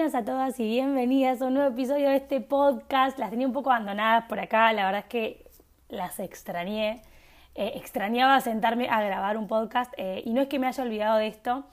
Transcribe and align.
Buenas 0.00 0.14
a 0.14 0.24
todas 0.24 0.58
y 0.58 0.64
bienvenidas 0.64 1.42
a 1.42 1.46
un 1.48 1.52
nuevo 1.52 1.68
episodio 1.72 2.08
de 2.08 2.16
este 2.16 2.40
podcast. 2.40 3.18
Las 3.18 3.28
tenía 3.28 3.46
un 3.46 3.52
poco 3.52 3.70
abandonadas 3.70 4.24
por 4.30 4.40
acá, 4.40 4.72
la 4.72 4.86
verdad 4.86 5.00
es 5.00 5.10
que 5.10 5.46
las 5.90 6.18
extrañé. 6.20 7.02
Eh, 7.54 7.72
extrañaba 7.74 8.40
sentarme 8.40 8.88
a 8.88 9.02
grabar 9.02 9.36
un 9.36 9.46
podcast 9.46 9.92
eh, 9.98 10.22
y 10.24 10.32
no 10.32 10.40
es 10.40 10.48
que 10.48 10.58
me 10.58 10.68
haya 10.68 10.82
olvidado 10.82 11.18
de 11.18 11.26
esto. 11.26 11.64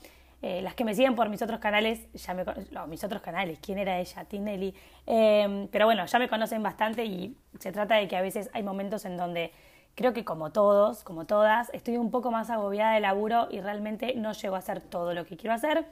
Eh, 0.42 0.62
las 0.62 0.76
que 0.76 0.84
me 0.84 0.94
siguen 0.94 1.16
por 1.16 1.30
mis 1.30 1.42
otros 1.42 1.62
canales, 1.62 2.06
ya 2.12 2.34
me 2.34 2.44
no, 2.72 2.86
mis 2.88 3.02
otros 3.06 3.22
canales, 3.22 3.60
¿quién 3.62 3.78
era 3.78 3.98
ella? 3.98 4.26
Tinelli. 4.26 4.76
Em, 5.06 5.70
pero 5.70 5.86
bueno, 5.86 6.06
ya 6.06 6.20
me 6.20 6.28
conocen 6.28 6.62
bastante 6.62 7.06
y 7.06 7.38
se 7.60 7.72
trata 7.72 7.96
de 7.96 8.10
que 8.10 8.18
a 8.18 8.22
veces 8.22 8.50
hay 8.52 8.62
momentos 8.62 9.06
en 9.06 9.16
donde 9.16 9.54
creo 9.96 10.12
que 10.12 10.26
como 10.26 10.52
todos, 10.52 11.06
como 11.06 11.26
todas, 11.26 11.70
estoy 11.74 11.96
un 11.96 12.12
poco 12.12 12.30
más 12.30 12.50
agobiada 12.50 12.94
de 12.94 13.00
laburo 13.00 13.48
y 13.52 13.62
realmente 13.62 14.16
no 14.16 14.34
llego 14.34 14.56
a 14.56 14.60
hacer 14.60 14.82
todo 14.82 15.14
lo 15.14 15.24
que 15.24 15.38
quiero 15.38 15.54
hacer 15.54 15.86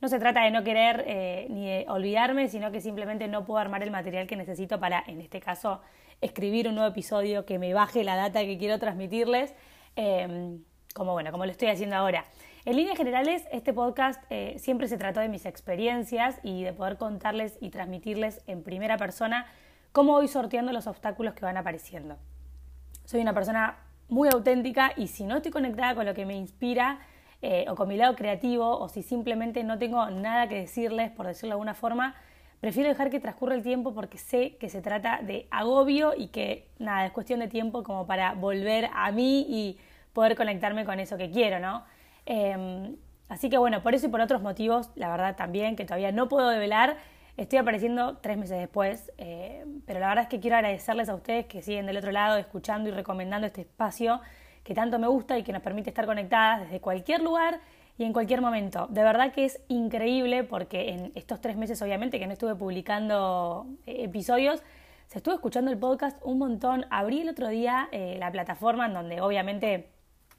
no 0.00 0.08
se 0.08 0.18
trata 0.18 0.44
de 0.44 0.50
no 0.50 0.64
querer 0.64 1.04
eh, 1.06 1.46
ni 1.50 1.66
de 1.66 1.86
olvidarme, 1.88 2.48
sino 2.48 2.70
que 2.72 2.80
simplemente 2.80 3.28
no 3.28 3.44
puedo 3.44 3.58
armar 3.58 3.82
el 3.82 3.90
material 3.90 4.26
que 4.26 4.36
necesito 4.36 4.80
para, 4.80 5.04
en 5.06 5.20
este 5.20 5.40
caso, 5.40 5.80
escribir 6.20 6.68
un 6.68 6.74
nuevo 6.74 6.90
episodio 6.90 7.44
que 7.44 7.58
me 7.58 7.74
baje 7.74 8.04
la 8.04 8.16
data 8.16 8.40
que 8.40 8.58
quiero 8.58 8.78
transmitirles, 8.78 9.54
em, 9.96 10.62
como 10.94 11.12
bueno, 11.12 11.30
como 11.30 11.44
lo 11.44 11.50
estoy 11.50 11.68
haciendo 11.68 11.96
ahora. 11.96 12.24
En 12.64 12.76
líneas 12.76 12.96
generales, 12.96 13.44
este 13.52 13.72
podcast 13.72 14.22
eh, 14.30 14.56
siempre 14.58 14.86
se 14.88 14.98
trató 14.98 15.20
de 15.20 15.28
mis 15.28 15.46
experiencias 15.46 16.38
y 16.42 16.62
de 16.62 16.72
poder 16.72 16.98
contarles 16.98 17.56
y 17.60 17.70
transmitirles 17.70 18.42
en 18.46 18.62
primera 18.62 18.96
persona 18.98 19.46
cómo 19.92 20.12
voy 20.12 20.28
sorteando 20.28 20.72
los 20.72 20.86
obstáculos 20.86 21.34
que 21.34 21.44
van 21.44 21.56
apareciendo. 21.56 22.16
Soy 23.04 23.20
una 23.20 23.34
persona 23.34 23.78
muy 24.08 24.28
auténtica 24.28 24.92
y 24.96 25.08
si 25.08 25.24
no 25.24 25.36
estoy 25.36 25.52
conectada 25.52 25.94
con 25.94 26.04
lo 26.04 26.14
que 26.14 26.26
me 26.26 26.36
inspira, 26.36 27.00
eh, 27.42 27.64
o 27.68 27.74
con 27.74 27.88
mi 27.88 27.96
lado 27.96 28.16
creativo, 28.16 28.78
o 28.78 28.88
si 28.88 29.02
simplemente 29.02 29.64
no 29.64 29.78
tengo 29.78 30.10
nada 30.10 30.48
que 30.48 30.56
decirles, 30.56 31.10
por 31.10 31.26
decirlo 31.26 31.48
de 31.48 31.52
alguna 31.54 31.74
forma, 31.74 32.14
prefiero 32.60 32.88
dejar 32.90 33.10
que 33.10 33.18
transcurra 33.18 33.54
el 33.54 33.62
tiempo 33.62 33.94
porque 33.94 34.18
sé 34.18 34.56
que 34.56 34.68
se 34.68 34.82
trata 34.82 35.20
de 35.22 35.48
agobio 35.50 36.12
y 36.16 36.28
que 36.28 36.68
nada, 36.78 37.06
es 37.06 37.12
cuestión 37.12 37.40
de 37.40 37.48
tiempo 37.48 37.82
como 37.82 38.06
para 38.06 38.34
volver 38.34 38.90
a 38.92 39.10
mí 39.10 39.46
y 39.48 39.78
poder 40.12 40.36
conectarme 40.36 40.84
con 40.84 41.00
eso 41.00 41.16
que 41.16 41.30
quiero, 41.30 41.60
¿no? 41.60 41.84
Em, 42.26 42.96
así 43.28 43.48
que 43.48 43.56
bueno, 43.56 43.82
por 43.82 43.94
eso 43.94 44.06
y 44.06 44.10
por 44.10 44.20
otros 44.20 44.42
motivos, 44.42 44.90
la 44.94 45.08
verdad 45.08 45.36
también, 45.36 45.76
que 45.76 45.84
todavía 45.84 46.12
no 46.12 46.28
puedo 46.28 46.50
develar, 46.50 46.98
estoy 47.38 47.58
apareciendo 47.58 48.18
tres 48.18 48.36
meses 48.36 48.58
después, 48.58 49.12
eh, 49.16 49.64
pero 49.86 50.00
la 50.00 50.08
verdad 50.08 50.24
es 50.24 50.28
que 50.28 50.40
quiero 50.40 50.56
agradecerles 50.56 51.08
a 51.08 51.14
ustedes 51.14 51.46
que 51.46 51.62
siguen 51.62 51.86
del 51.86 51.96
otro 51.96 52.12
lado, 52.12 52.36
escuchando 52.36 52.90
y 52.90 52.92
recomendando 52.92 53.46
este 53.46 53.62
espacio 53.62 54.20
que 54.64 54.74
tanto 54.74 54.98
me 54.98 55.08
gusta 55.08 55.38
y 55.38 55.42
que 55.42 55.52
nos 55.52 55.62
permite 55.62 55.90
estar 55.90 56.06
conectadas 56.06 56.62
desde 56.62 56.80
cualquier 56.80 57.22
lugar 57.22 57.60
y 57.98 58.04
en 58.04 58.12
cualquier 58.12 58.40
momento. 58.40 58.86
De 58.88 59.02
verdad 59.02 59.32
que 59.32 59.44
es 59.44 59.60
increíble 59.68 60.42
porque 60.44 60.90
en 60.90 61.12
estos 61.14 61.40
tres 61.40 61.56
meses 61.56 61.80
obviamente 61.82 62.18
que 62.18 62.26
no 62.26 62.32
estuve 62.32 62.54
publicando 62.54 63.66
eh, 63.86 64.04
episodios, 64.04 64.62
se 65.06 65.18
estuvo 65.18 65.34
escuchando 65.34 65.70
el 65.70 65.76
podcast 65.76 66.18
un 66.22 66.38
montón. 66.38 66.86
Abrí 66.88 67.20
el 67.20 67.28
otro 67.28 67.48
día 67.48 67.88
eh, 67.92 68.16
la 68.18 68.30
plataforma 68.30 68.86
en 68.86 68.94
donde 68.94 69.20
obviamente 69.20 69.90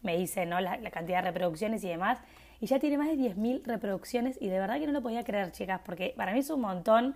me 0.02 0.18
dice 0.18 0.46
¿no? 0.46 0.60
la, 0.60 0.80
cantidad 0.90 1.20
de 1.20 1.30
reproducciones 1.30 1.84
y 1.84 1.90
demás. 1.90 2.20
Y 2.60 2.68
ya 2.68 2.80
tiene 2.80 2.98
más 2.98 3.08
de 3.08 3.16
10.000 3.16 3.64
reproducciones 3.66 4.38
y 4.42 4.48
de 4.48 4.60
verdad 4.60 4.80
que 4.80 4.88
no 4.88 4.94
lo 4.94 5.02
podía 5.02 5.24
creer, 5.24 5.52
chicas, 5.52 5.82
porque 5.86 6.14
para 6.16 6.32
mí 6.32 6.40
es 6.40 6.50
un 6.50 6.62
montón. 6.62 7.16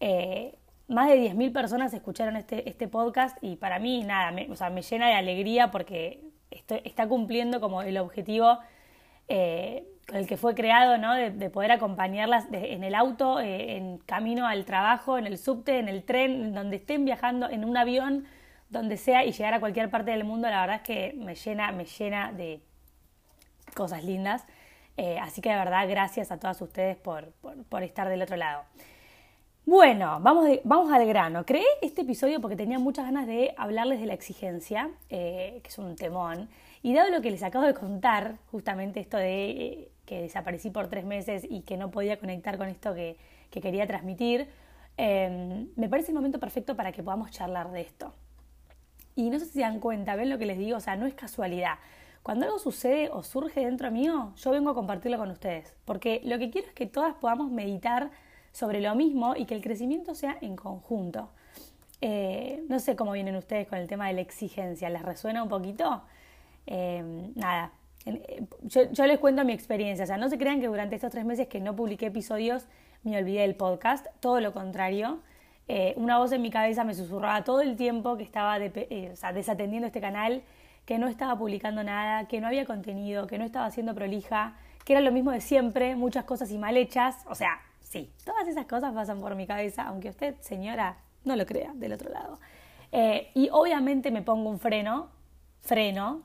Eh, 0.00 0.58
más 0.88 1.08
de 1.08 1.20
10.000 1.20 1.52
personas 1.52 1.94
escucharon 1.94 2.36
este, 2.36 2.68
este 2.68 2.88
podcast 2.88 3.36
y 3.42 3.56
para 3.56 3.78
mí 3.78 4.02
nada, 4.02 4.34
o 4.50 4.56
sea, 4.56 4.70
me 4.70 4.82
llena 4.82 5.08
de 5.08 5.14
alegría 5.14 5.70
porque 5.70 6.33
está 6.84 7.08
cumpliendo 7.08 7.60
como 7.60 7.82
el 7.82 7.98
objetivo 7.98 8.58
eh, 9.28 9.86
el 10.12 10.26
que 10.26 10.36
fue 10.36 10.54
creado, 10.54 10.98
¿no? 10.98 11.14
De, 11.14 11.50
poder 11.50 11.72
acompañarlas 11.72 12.46
en 12.52 12.84
el 12.84 12.94
auto, 12.94 13.40
eh, 13.40 13.76
en 13.76 13.98
camino 13.98 14.46
al 14.46 14.64
trabajo, 14.64 15.16
en 15.16 15.26
el 15.26 15.38
subte, 15.38 15.78
en 15.78 15.88
el 15.88 16.04
tren, 16.04 16.52
donde 16.52 16.76
estén 16.76 17.04
viajando, 17.04 17.48
en 17.48 17.64
un 17.64 17.76
avión, 17.76 18.26
donde 18.68 18.96
sea, 18.98 19.24
y 19.24 19.32
llegar 19.32 19.54
a 19.54 19.60
cualquier 19.60 19.90
parte 19.90 20.10
del 20.10 20.24
mundo, 20.24 20.48
la 20.50 20.60
verdad 20.60 20.76
es 20.76 20.82
que 20.82 21.14
me 21.16 21.34
llena, 21.34 21.72
me 21.72 21.86
llena 21.86 22.32
de 22.32 22.60
cosas 23.74 24.04
lindas. 24.04 24.44
Eh, 24.96 25.18
así 25.18 25.40
que 25.40 25.50
de 25.50 25.56
verdad, 25.56 25.88
gracias 25.88 26.30
a 26.30 26.38
todas 26.38 26.60
ustedes 26.60 26.96
por, 26.96 27.32
por, 27.68 27.82
estar 27.82 28.08
del 28.08 28.22
otro 28.22 28.36
lado. 28.36 28.64
Bueno, 29.66 30.18
vamos, 30.20 30.46
vamos 30.64 30.92
al 30.92 31.06
grano. 31.06 31.46
Creé 31.46 31.64
este 31.80 32.02
episodio 32.02 32.38
porque 32.38 32.54
tenía 32.54 32.78
muchas 32.78 33.06
ganas 33.06 33.26
de 33.26 33.54
hablarles 33.56 33.98
de 33.98 34.04
la 34.04 34.12
exigencia, 34.12 34.90
eh, 35.08 35.60
que 35.62 35.68
es 35.70 35.78
un 35.78 35.96
temón. 35.96 36.50
Y 36.82 36.92
dado 36.92 37.10
lo 37.10 37.22
que 37.22 37.30
les 37.30 37.42
acabo 37.42 37.64
de 37.64 37.72
contar, 37.72 38.36
justamente 38.50 39.00
esto 39.00 39.16
de 39.16 39.50
eh, 39.50 39.88
que 40.04 40.20
desaparecí 40.20 40.68
por 40.68 40.88
tres 40.88 41.06
meses 41.06 41.46
y 41.48 41.62
que 41.62 41.78
no 41.78 41.90
podía 41.90 42.18
conectar 42.18 42.58
con 42.58 42.68
esto 42.68 42.94
que, 42.94 43.16
quería 43.50 43.86
transmitir, 43.86 44.48
em, 44.98 45.68
me 45.76 45.88
parece 45.88 46.10
el 46.10 46.16
momento 46.16 46.38
perfecto 46.40 46.76
para 46.76 46.92
que 46.92 47.02
podamos 47.02 47.30
charlar 47.30 47.70
de 47.70 47.80
esto. 47.80 48.12
Y 49.16 49.30
no 49.30 49.38
sé 49.38 49.46
si 49.46 49.52
se 49.52 49.60
dan 49.60 49.80
cuenta, 49.80 50.14
ven 50.14 50.28
lo 50.28 50.38
que 50.38 50.46
les 50.46 50.58
digo, 50.58 50.76
o 50.76 50.80
sea, 50.80 50.96
no 50.96 51.06
es 51.06 51.14
casualidad. 51.14 51.78
Cuando 52.22 52.44
algo 52.46 52.58
sucede 52.58 53.08
o 53.10 53.22
surge 53.22 53.60
dentro 53.64 53.90
mío, 53.90 54.32
yo 54.36 54.50
vengo 54.50 54.70
a 54.70 54.74
compartirlo 54.74 55.18
con 55.18 55.30
ustedes. 55.30 55.74
Porque 55.84 56.20
lo 56.24 56.38
que 56.38 56.50
quiero 56.50 56.68
es 56.68 56.74
que 56.74 56.86
todas 56.86 57.14
podamos 57.14 57.50
meditar 57.50 58.10
sobre 58.54 58.80
lo 58.80 58.94
mismo 58.94 59.34
y 59.36 59.46
que 59.46 59.54
el 59.54 59.60
crecimiento 59.60 60.14
sea 60.14 60.38
en 60.40 60.54
conjunto. 60.54 61.28
Eh, 62.00 62.62
no 62.68 62.78
sé 62.78 62.94
cómo 62.94 63.12
vienen 63.12 63.34
ustedes 63.34 63.66
con 63.66 63.78
el 63.78 63.88
tema 63.88 64.06
de 64.06 64.14
la 64.14 64.20
exigencia, 64.20 64.88
¿les 64.90 65.02
resuena 65.02 65.42
un 65.42 65.48
poquito? 65.48 66.02
Eh, 66.66 67.02
nada, 67.34 67.72
eh, 68.06 68.44
yo, 68.62 69.06
les 69.06 69.18
cuento 69.18 69.44
mi 69.44 69.52
experiencia, 69.52 70.04
o 70.04 70.06
sea, 70.06 70.18
no 70.18 70.28
se 70.28 70.38
crean 70.38 70.60
que 70.60 70.68
durante 70.68 70.94
estos 70.94 71.10
tres 71.10 71.24
meses 71.24 71.48
que 71.48 71.60
no 71.60 71.74
publiqué 71.74 72.06
episodios 72.06 72.66
me 73.02 73.18
olvidé 73.18 73.40
del 73.40 73.56
podcast, 73.56 74.06
todo 74.20 74.40
lo 74.40 74.52
contrario. 74.52 75.18
una 75.96 76.18
voz 76.18 76.30
en 76.32 76.42
mi 76.42 76.50
cabeza 76.50 76.84
me 76.84 76.94
susurraba 76.94 77.42
todo 77.42 77.60
el 77.60 77.76
tiempo 77.76 78.16
que 78.16 78.22
estaba 78.22 78.58
desatendiendo 78.60 79.86
este 79.88 80.00
canal, 80.00 80.42
que 80.84 80.98
no 80.98 81.08
estaba 81.08 81.36
publicando 81.36 81.82
nada, 81.82 82.28
que 82.28 82.40
no 82.40 82.46
había 82.46 82.66
contenido, 82.66 83.26
que 83.26 83.38
no 83.38 83.44
estaba 83.44 83.66
haciendo 83.66 83.94
prolija, 83.94 84.56
que 84.84 84.92
era 84.92 85.00
lo 85.00 85.10
mismo 85.10 85.32
de 85.32 85.40
siempre, 85.40 85.96
muchas 85.96 86.24
cosas 86.24 86.52
y 86.52 86.58
mal 86.58 86.76
hechas, 86.76 87.24
o 87.26 87.34
sea, 87.34 87.60
Sí, 87.94 88.10
todas 88.24 88.48
esas 88.48 88.66
cosas 88.66 88.92
pasan 88.92 89.20
por 89.20 89.36
mi 89.36 89.46
cabeza, 89.46 89.84
aunque 89.84 90.08
usted, 90.08 90.34
señora, 90.40 90.96
no 91.22 91.36
lo 91.36 91.46
crea 91.46 91.70
del 91.74 91.92
otro 91.92 92.10
lado. 92.10 92.40
Eh, 92.90 93.30
y 93.34 93.50
obviamente 93.52 94.10
me 94.10 94.20
pongo 94.20 94.50
un 94.50 94.58
freno, 94.58 95.10
freno, 95.60 96.22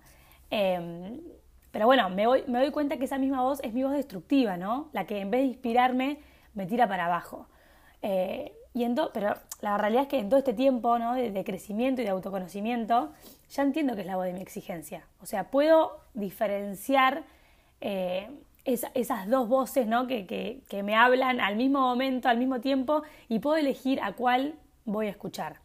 em, 0.50 1.22
pero 1.70 1.86
bueno, 1.86 2.10
me, 2.10 2.24
doy 2.24 2.72
cuenta 2.72 2.98
que 2.98 3.06
esa 3.06 3.20
misma 3.20 3.44
voz 3.44 3.60
es 3.64 3.72
mi 3.72 3.84
voz 3.84 3.92
destructiva, 3.92 4.58
¿no? 4.58 4.90
La 4.94 5.06
que 5.06 5.20
en 5.20 5.30
vez 5.30 5.42
de 5.42 5.46
inspirarme 5.46 6.18
me 6.56 6.66
tira 6.66 6.88
para 6.88 7.06
abajo. 7.06 7.46
Eh, 8.02 8.52
y 8.74 8.88
pero 9.14 9.36
la 9.62 9.78
realidad 9.78 10.04
es 10.04 10.10
que 10.10 10.18
en 10.18 10.30
todo 10.30 10.40
este 10.40 10.54
tiempo 10.54 10.98
¿no? 10.98 11.14
de, 11.14 11.44
crecimiento 11.44 12.02
y 12.02 12.06
de 12.06 12.10
autoconocimiento, 12.10 13.12
ya 13.52 13.62
entiendo 13.62 13.94
que 13.94 14.02
es 14.02 14.08
la 14.08 14.16
voz 14.16 14.26
de 14.26 14.34
mi 14.34 14.42
exigencia. 14.42 15.06
O 15.22 15.28
sea, 15.28 15.52
puedo 15.52 16.00
diferenciar 16.16 17.26
eh, 17.80 18.28
esas 18.66 19.28
dos 19.30 19.48
voces 19.48 19.88
¿no? 19.88 20.08
que, 20.08 20.62
me 20.84 20.96
hablan 20.96 21.40
al 21.40 21.56
mismo 21.56 21.80
momento, 21.80 22.30
al 22.30 22.38
mismo 22.38 22.60
tiempo, 22.62 23.04
y 23.28 23.40
puedo 23.40 23.58
elegir 23.58 24.00
a 24.02 24.14
cuál 24.14 24.56
voy 24.86 25.08
a 25.08 25.12
escuchar. 25.12 25.58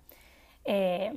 Eh, 0.65 1.13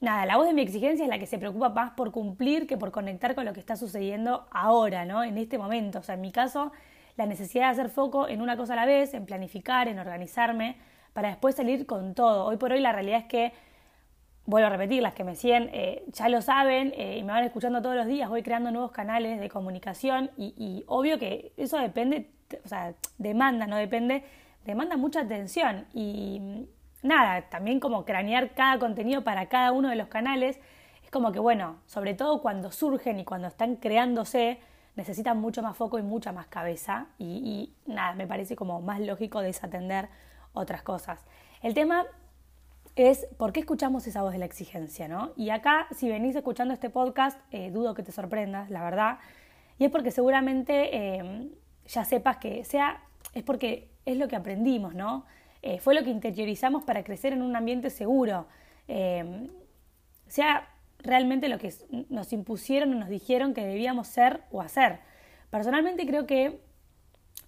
nada, 0.00 0.26
la 0.26 0.36
voz 0.36 0.46
de 0.46 0.52
mi 0.52 0.62
exigencia 0.62 1.04
es 1.04 1.08
la 1.08 1.18
que 1.18 1.26
se 1.26 1.38
preocupa 1.38 1.68
más 1.68 1.92
por 1.92 2.10
cumplir 2.12 2.66
que 2.66 2.76
por 2.76 2.90
conectar 2.90 3.34
con 3.34 3.44
lo 3.44 3.52
que 3.52 3.60
está 3.60 3.76
sucediendo 3.76 4.46
ahora, 4.50 5.04
¿no? 5.04 5.22
En 5.24 5.38
este 5.38 5.58
momento. 5.58 6.00
O 6.00 6.02
sea, 6.02 6.14
en 6.14 6.20
mi 6.20 6.32
caso, 6.32 6.72
la 7.16 7.26
necesidad 7.26 7.66
de 7.66 7.70
hacer 7.70 7.90
foco 7.90 8.28
en 8.28 8.40
una 8.40 8.56
cosa 8.56 8.72
a 8.74 8.76
la 8.76 8.86
vez, 8.86 9.14
en 9.14 9.26
planificar, 9.26 9.88
en 9.88 9.98
organizarme, 9.98 10.76
para 11.12 11.28
después 11.28 11.54
salir 11.54 11.86
con 11.86 12.14
todo. 12.14 12.44
Hoy 12.44 12.56
por 12.56 12.72
hoy 12.72 12.80
la 12.80 12.92
realidad 12.92 13.20
es 13.20 13.26
que 13.26 13.52
vuelvo 14.48 14.68
a 14.68 14.70
repetir, 14.70 15.02
las 15.02 15.12
que 15.12 15.24
me 15.24 15.36
siguen 15.36 15.68
eh, 15.74 16.04
ya 16.06 16.30
lo 16.30 16.40
saben 16.40 16.94
eh, 16.96 17.18
y 17.18 17.22
me 17.22 17.32
van 17.32 17.44
escuchando 17.44 17.82
todos 17.82 17.94
los 17.94 18.06
días, 18.06 18.30
voy 18.30 18.42
creando 18.42 18.70
nuevos 18.70 18.92
canales 18.92 19.40
de 19.40 19.50
comunicación 19.50 20.30
y, 20.38 20.84
obvio 20.86 21.18
que 21.18 21.52
eso 21.58 21.76
depende, 21.76 22.30
o 22.64 22.66
sea, 22.66 22.94
demanda, 23.18 23.66
no 23.66 23.76
depende, 23.76 24.24
demanda 24.64 24.96
mucha 24.96 25.20
atención 25.20 25.84
y 25.92 26.66
nada, 27.02 27.42
también 27.50 27.78
como 27.78 28.06
cranear 28.06 28.54
cada 28.54 28.78
contenido 28.78 29.22
para 29.22 29.50
cada 29.50 29.70
uno 29.70 29.90
de 29.90 29.96
los 29.96 30.08
canales, 30.08 30.58
es 31.04 31.10
como 31.10 31.30
que 31.30 31.40
bueno, 31.40 31.76
sobre 31.84 32.14
todo 32.14 32.40
cuando 32.40 32.72
surgen 32.72 33.20
y 33.20 33.26
cuando 33.26 33.48
están 33.48 33.76
creándose, 33.76 34.60
necesitan 34.96 35.38
mucho 35.38 35.62
más 35.62 35.76
foco 35.76 35.98
y 35.98 36.02
mucha 36.02 36.32
más 36.32 36.46
cabeza 36.46 37.08
y, 37.18 37.74
y 37.86 37.92
nada, 37.92 38.14
me 38.14 38.26
parece 38.26 38.56
como 38.56 38.80
más 38.80 38.98
lógico 39.00 39.42
desatender 39.42 40.08
otras 40.54 40.82
cosas. 40.82 41.22
El 41.60 41.74
tema 41.74 42.06
es 42.98 43.28
por 43.36 43.52
qué 43.52 43.60
escuchamos 43.60 44.06
esa 44.08 44.22
voz 44.22 44.32
de 44.32 44.38
la 44.38 44.44
exigencia, 44.44 45.06
¿no? 45.06 45.32
Y 45.36 45.50
acá, 45.50 45.86
si 45.94 46.08
venís 46.08 46.34
escuchando 46.34 46.74
este 46.74 46.90
podcast, 46.90 47.38
eh, 47.52 47.70
dudo 47.70 47.94
que 47.94 48.02
te 48.02 48.10
sorprendas, 48.10 48.70
la 48.70 48.82
verdad, 48.82 49.18
y 49.78 49.84
es 49.84 49.90
porque 49.90 50.10
seguramente 50.10 50.96
eh, 50.96 51.48
ya 51.86 52.04
sepas 52.04 52.38
que 52.38 52.64
sea, 52.64 53.00
es 53.34 53.44
porque 53.44 53.88
es 54.04 54.16
lo 54.16 54.26
que 54.26 54.34
aprendimos, 54.34 54.96
¿no? 54.96 55.26
Eh, 55.62 55.78
fue 55.78 55.94
lo 55.94 56.02
que 56.02 56.10
interiorizamos 56.10 56.82
para 56.82 57.04
crecer 57.04 57.32
en 57.32 57.42
un 57.42 57.54
ambiente 57.54 57.90
seguro, 57.90 58.46
sea 60.28 60.66
realmente 60.98 61.48
lo 61.48 61.58
que 61.58 61.72
nos 62.08 62.32
impusieron 62.32 62.94
o 62.94 62.98
nos 62.98 63.10
dijeron 63.10 63.52
que 63.52 63.64
debíamos 63.64 64.08
ser 64.08 64.42
o 64.50 64.62
hacer. 64.62 65.00
Personalmente 65.50 66.06
creo 66.06 66.26
que 66.26 66.60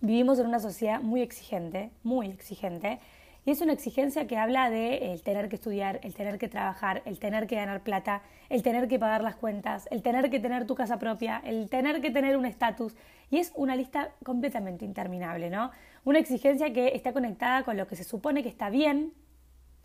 vivimos 0.00 0.38
en 0.38 0.46
una 0.46 0.60
sociedad 0.60 1.00
muy 1.00 1.22
exigente, 1.22 1.90
muy 2.02 2.28
exigente, 2.28 3.00
y 3.44 3.50
es 3.50 3.60
una 3.62 3.72
exigencia 3.72 4.26
que 4.26 4.36
habla 4.36 4.68
de 4.68 5.12
el 5.12 5.22
tener 5.22 5.48
que 5.48 5.56
estudiar, 5.56 6.00
el 6.02 6.14
tener 6.14 6.38
que 6.38 6.48
trabajar, 6.48 7.02
el 7.06 7.18
tener 7.18 7.46
que 7.46 7.56
ganar 7.56 7.82
plata, 7.82 8.22
el 8.50 8.62
tener 8.62 8.86
que 8.86 8.98
pagar 8.98 9.22
las 9.22 9.36
cuentas, 9.36 9.88
el 9.90 10.02
tener 10.02 10.28
que 10.28 10.40
tener 10.40 10.66
tu 10.66 10.74
casa 10.74 10.98
propia, 10.98 11.40
el 11.44 11.70
tener 11.70 12.02
que 12.02 12.10
tener 12.10 12.36
un 12.36 12.44
estatus. 12.44 12.94
Y 13.30 13.38
es 13.38 13.52
una 13.54 13.76
lista 13.76 14.10
completamente 14.24 14.84
interminable, 14.84 15.48
¿no? 15.48 15.70
Una 16.04 16.18
exigencia 16.18 16.72
que 16.72 16.94
está 16.94 17.12
conectada 17.12 17.62
con 17.62 17.78
lo 17.78 17.86
que 17.86 17.96
se 17.96 18.04
supone 18.04 18.42
que 18.42 18.50
está 18.50 18.68
bien, 18.68 19.14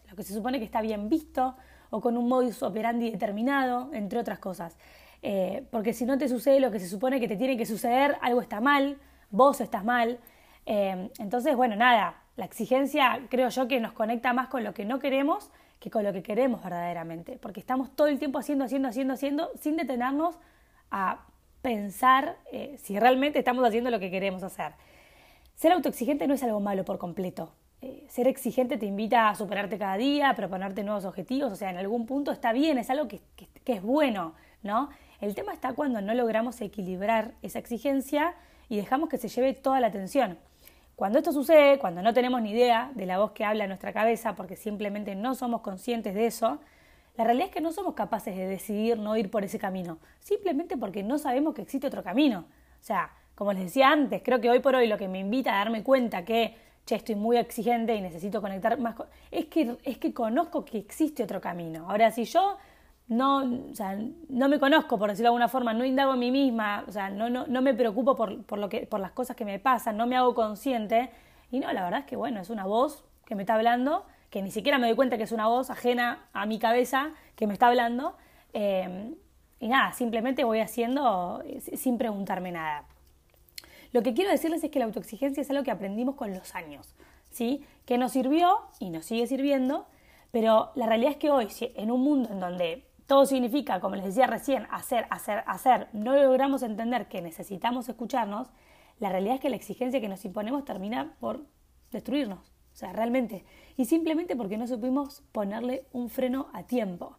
lo 0.09 0.15
que 0.17 0.23
se 0.23 0.33
supone 0.33 0.59
que 0.59 0.65
está 0.65 0.81
bien 0.81 1.07
visto, 1.07 1.55
o 1.91 2.01
con 2.01 2.17
un 2.17 2.27
modus 2.27 2.61
operandi 2.61 3.09
determinado, 3.09 3.89
entre 3.93 4.19
otras 4.19 4.39
cosas. 4.39 4.77
Eh, 5.21 5.65
porque 5.71 5.93
si 5.93 6.05
no 6.05 6.17
te 6.17 6.27
sucede 6.27 6.59
lo 6.59 6.71
que 6.71 6.79
se 6.79 6.89
supone 6.89 7.21
que 7.21 7.27
te 7.29 7.37
tiene 7.37 7.55
que 7.55 7.65
suceder, 7.65 8.17
algo 8.21 8.41
está 8.41 8.59
mal, 8.59 8.97
vos 9.29 9.61
estás 9.61 9.85
mal. 9.85 10.19
Eh, 10.65 11.09
entonces, 11.19 11.55
bueno, 11.55 11.75
nada, 11.75 12.24
la 12.35 12.45
exigencia 12.45 13.21
creo 13.29 13.49
yo 13.49 13.67
que 13.67 13.79
nos 13.79 13.93
conecta 13.93 14.33
más 14.33 14.47
con 14.47 14.63
lo 14.63 14.73
que 14.73 14.85
no 14.85 14.99
queremos 14.99 15.51
que 15.79 15.91
con 15.91 16.03
lo 16.03 16.13
que 16.13 16.23
queremos 16.23 16.63
verdaderamente, 16.63 17.37
porque 17.37 17.59
estamos 17.59 17.95
todo 17.95 18.07
el 18.07 18.17
tiempo 18.17 18.39
haciendo, 18.39 18.65
haciendo, 18.65 18.89
haciendo, 18.89 19.13
haciendo, 19.13 19.51
sin 19.59 19.75
detenernos 19.75 20.35
a 20.89 21.25
pensar 21.61 22.37
eh, 22.51 22.77
si 22.81 22.97
realmente 22.99 23.39
estamos 23.39 23.63
haciendo 23.67 23.89
lo 23.89 23.99
que 23.99 24.09
queremos 24.09 24.43
hacer. 24.43 24.73
Ser 25.55 25.71
autoexigente 25.73 26.27
no 26.27 26.33
es 26.33 26.43
algo 26.43 26.59
malo 26.59 26.85
por 26.85 26.97
completo. 26.97 27.53
Eh, 27.81 28.05
ser 28.09 28.27
exigente 28.27 28.77
te 28.77 28.85
invita 28.85 29.29
a 29.29 29.35
superarte 29.35 29.77
cada 29.77 29.97
día, 29.97 30.29
a 30.29 30.35
proponerte 30.35 30.83
nuevos 30.83 31.05
objetivos, 31.05 31.51
o 31.51 31.55
sea, 31.55 31.69
en 31.69 31.77
algún 31.77 32.05
punto 32.05 32.31
está 32.31 32.51
bien, 32.51 32.77
es 32.77 32.89
algo 32.89 33.07
que, 33.07 33.21
que 33.35 33.73
es 33.73 33.81
bueno, 33.81 34.33
¿no? 34.63 34.89
El 35.21 35.35
tema 35.35 35.53
está 35.53 35.73
cuando 35.73 36.01
no 36.01 36.13
logramos 36.13 36.59
equilibrar 36.61 37.33
esa 37.41 37.59
exigencia 37.59 38.33
y 38.69 38.77
dejamos 38.77 39.09
que 39.09 39.17
se 39.17 39.27
lleve 39.27 39.53
toda 39.53 39.79
la 39.79 39.87
atención. 39.87 40.37
Cuando 40.95 41.19
esto 41.19 41.33
sucede, 41.33 41.77
cuando 41.77 42.01
no 42.01 42.13
tenemos 42.13 42.41
ni 42.41 42.51
idea 42.51 42.91
de 42.95 43.05
la 43.05 43.17
voz 43.17 43.31
que 43.31 43.43
habla 43.43 43.65
en 43.65 43.69
nuestra 43.69 43.91
cabeza, 43.91 44.35
porque 44.35 44.55
simplemente 44.55 45.13
no 45.13 45.35
somos 45.35 45.59
conscientes 45.61 46.15
de 46.15 46.27
eso, 46.27 46.59
la 47.17 47.25
realidad 47.25 47.47
es 47.47 47.53
que 47.53 47.61
no 47.61 47.73
somos 47.73 47.95
capaces 47.95 48.35
de 48.35 48.47
decidir 48.47 48.97
no 48.97 49.17
ir 49.17 49.29
por 49.29 49.43
ese 49.43 49.59
camino, 49.59 49.97
simplemente 50.19 50.77
porque 50.77 51.03
no 51.03 51.17
sabemos 51.17 51.53
que 51.53 51.61
existe 51.61 51.87
otro 51.87 52.01
camino. 52.03 52.45
O 52.79 52.83
sea, 52.83 53.11
como 53.35 53.51
les 53.51 53.63
decía 53.63 53.89
antes, 53.89 54.21
creo 54.23 54.39
que 54.39 54.49
hoy 54.49 54.59
por 54.59 54.75
hoy 54.75 54.87
lo 54.87 54.97
que 54.97 55.09
me 55.09 55.19
invita 55.19 55.53
a 55.53 55.57
darme 55.57 55.83
cuenta 55.83 56.23
que, 56.23 56.55
che, 56.85 56.95
estoy 56.95 57.15
muy 57.15 57.37
exigente 57.37 57.93
y 57.93 58.01
necesito 58.01 58.41
conectar 58.41 58.79
más, 58.79 58.95
es 59.31 59.47
que, 59.47 59.77
es 59.83 59.97
que 59.97 60.13
conozco 60.13 60.63
que 60.63 60.77
existe 60.77 61.23
otro 61.23 61.41
camino. 61.41 61.89
Ahora, 61.89 62.11
si 62.11 62.23
yo 62.23 62.57
no, 63.07 63.69
o 63.71 63.75
sea, 63.75 63.97
no 64.29 64.49
me 64.49 64.59
conozco, 64.59 64.97
por 64.97 65.09
decirlo 65.09 65.25
de 65.25 65.35
alguna 65.35 65.47
forma, 65.47 65.73
no 65.73 65.85
indago 65.85 66.13
en 66.13 66.19
mí 66.19 66.31
misma, 66.31 66.83
o 66.87 66.91
sea, 66.91 67.09
no, 67.09 67.29
no, 67.29 67.45
no 67.47 67.61
me 67.61 67.73
preocupo 67.73 68.15
por, 68.15 68.43
por, 68.43 68.57
lo 68.57 68.67
que, 68.67 68.87
por 68.87 68.99
las 68.99 69.11
cosas 69.11 69.35
que 69.35 69.45
me 69.45 69.59
pasan, 69.59 69.97
no 69.97 70.07
me 70.07 70.15
hago 70.17 70.33
consciente. 70.33 71.11
Y 71.51 71.59
no, 71.59 71.71
la 71.71 71.83
verdad 71.83 72.01
es 72.01 72.05
que, 72.05 72.15
bueno, 72.15 72.41
es 72.41 72.49
una 72.49 72.65
voz 72.65 73.05
que 73.25 73.35
me 73.35 73.43
está 73.43 73.55
hablando, 73.55 74.05
que 74.29 74.41
ni 74.41 74.51
siquiera 74.51 74.77
me 74.77 74.87
doy 74.87 74.95
cuenta 74.95 75.17
que 75.17 75.23
es 75.23 75.31
una 75.31 75.47
voz 75.47 75.69
ajena 75.69 76.25
a 76.33 76.45
mi 76.45 76.59
cabeza 76.59 77.11
que 77.35 77.47
me 77.47 77.53
está 77.53 77.67
hablando. 77.67 78.17
Eh, 78.53 79.13
y 79.59 79.67
nada, 79.67 79.93
simplemente 79.93 80.43
voy 80.43 80.59
haciendo 80.59 81.43
eh, 81.45 81.61
sin 81.61 81.97
preguntarme 81.97 82.51
nada. 82.51 82.85
Lo 83.93 84.03
que 84.03 84.13
quiero 84.13 84.29
decirles 84.29 84.63
es 84.63 84.71
que 84.71 84.79
la 84.79 84.85
autoexigencia 84.85 85.41
es 85.41 85.49
algo 85.49 85.63
que 85.63 85.71
aprendimos 85.71 86.15
con 86.15 86.33
los 86.33 86.53
años, 86.53 86.95
¿sí? 87.31 87.63
Que 87.85 87.97
nos 87.97 88.11
sirvió 88.11 88.59
y 88.79 88.89
nos 88.89 89.05
sigue 89.05 89.25
sirviendo, 89.27 89.87
pero 90.31 90.71
la 90.75 90.85
realidad 90.85 91.11
es 91.11 91.17
que 91.17 91.31
hoy, 91.31 91.47
en 91.61 91.91
un 91.91 92.01
mundo 92.01 92.29
en 92.29 92.39
donde 92.41 92.85
todo 93.07 93.25
significa, 93.25 93.79
como 93.79 93.95
les 93.95 94.05
decía 94.05 94.27
recién, 94.27 94.67
hacer, 94.71 95.05
hacer, 95.09 95.43
hacer, 95.45 95.87
no 95.93 96.15
logramos 96.15 96.63
entender 96.63 97.07
que 97.07 97.21
necesitamos 97.21 97.87
escucharnos, 97.87 98.47
la 98.99 99.09
realidad 99.09 99.35
es 99.35 99.41
que 99.41 99.49
la 99.49 99.55
exigencia 99.55 100.01
que 100.01 100.09
nos 100.09 100.25
imponemos 100.25 100.65
termina 100.65 101.15
por 101.19 101.45
destruirnos, 101.91 102.51
o 102.73 102.75
sea, 102.75 102.93
realmente, 102.93 103.45
y 103.77 103.85
simplemente 103.85 104.35
porque 104.35 104.57
no 104.57 104.67
supimos 104.67 105.21
ponerle 105.31 105.85
un 105.91 106.09
freno 106.09 106.47
a 106.53 106.63
tiempo. 106.63 107.17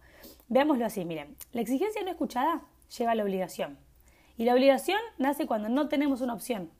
Veámoslo 0.48 0.86
así, 0.86 1.04
miren, 1.04 1.36
la 1.52 1.60
exigencia 1.60 2.02
no 2.02 2.10
escuchada 2.10 2.62
lleva 2.96 3.12
a 3.12 3.14
la 3.14 3.22
obligación, 3.22 3.78
y 4.36 4.44
la 4.44 4.54
obligación 4.54 4.98
nace 5.18 5.46
cuando 5.46 5.68
no 5.68 5.88
tenemos 5.88 6.20
una 6.20 6.34
opción, 6.34 6.70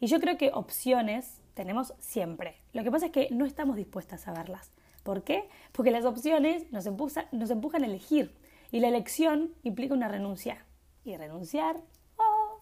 y 0.00 0.06
yo 0.06 0.20
creo 0.20 0.38
que 0.38 0.52
opciones 0.54 1.40
tenemos 1.52 1.92
siempre, 1.98 2.56
lo 2.72 2.82
que 2.82 2.90
pasa 2.90 3.06
es 3.06 3.12
que 3.12 3.28
no 3.30 3.44
estamos 3.44 3.76
dispuestas 3.76 4.26
a 4.26 4.32
verlas. 4.32 4.72
¿Por 5.04 5.22
qué? 5.22 5.48
Porque 5.72 5.90
las 5.90 6.06
opciones 6.06 6.72
nos, 6.72 6.86
nos 7.32 7.50
empujan 7.50 7.82
a 7.82 7.86
elegir, 7.86 8.34
y 8.74 8.80
la 8.80 8.88
elección 8.88 9.54
implica 9.62 9.94
una 9.94 10.08
renuncia. 10.08 10.66
Y 11.04 11.16
renunciar, 11.16 11.76
oh, 12.16 12.60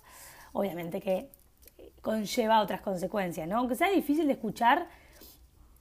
obviamente 0.52 1.00
que 1.00 1.30
conlleva 2.02 2.60
otras 2.60 2.82
consecuencias, 2.82 3.48
¿no? 3.48 3.56
Aunque 3.56 3.76
sea 3.76 3.88
difícil 3.88 4.26
de 4.26 4.34
escuchar, 4.34 4.88